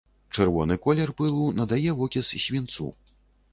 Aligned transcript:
Чырвоны 0.37 0.77
колер 0.85 1.11
пылу 1.19 1.45
надае 1.61 1.95
вокіс 2.01 2.35
свінцу. 2.47 2.91